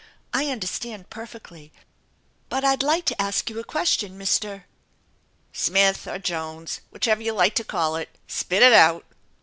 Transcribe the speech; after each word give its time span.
"I 0.33 0.47
understand 0.47 1.11
perfectly. 1.11 1.71
But 2.49 2.65
I'd 2.65 2.81
like 2.81 3.05
to 3.05 3.15
gsk 3.17 3.51
you 3.51 3.59
a 3.59 3.63
question, 3.63 4.17
Mr.?"" 4.17 4.63
Smith, 5.53 6.07
or 6.07 6.17
Jones, 6.17 6.81
whichever 6.89 7.21
you 7.21 7.33
like 7.33 7.53
to 7.53 7.63
call 7.63 7.95
it. 7.97 8.09
Spit 8.27 8.63
if 8.63 8.73
out!" 8.73 9.05